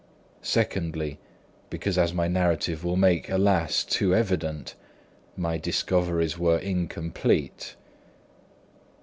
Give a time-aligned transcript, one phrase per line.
[0.41, 0.97] Second,
[1.69, 3.83] because, as my narrative will make, alas!
[3.83, 4.73] too evident,
[5.37, 7.75] my discoveries were incomplete.